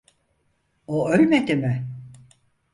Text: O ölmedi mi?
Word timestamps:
O 0.87 1.09
ölmedi 1.11 1.55
mi? 1.55 1.87